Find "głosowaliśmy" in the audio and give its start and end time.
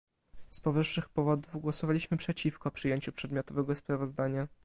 1.61-2.17